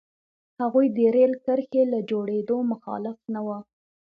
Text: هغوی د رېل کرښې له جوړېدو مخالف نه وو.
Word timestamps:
هغوی 0.61 0.85
د 0.95 0.97
رېل 1.15 1.33
کرښې 1.45 1.83
له 1.93 1.99
جوړېدو 2.09 2.57
مخالف 2.71 3.17
نه 3.33 3.41
وو. 3.45 3.57